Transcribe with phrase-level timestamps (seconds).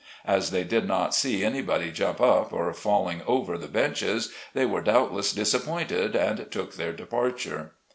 [0.25, 4.81] As they did not see anybody jump up, or falling over the benches, they were
[4.81, 7.73] doubtless disappointed and took their departure.